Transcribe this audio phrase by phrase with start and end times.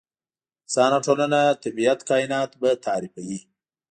[0.63, 3.39] انسان او ټولنه، طبیعت، کاینات به تعریفوي.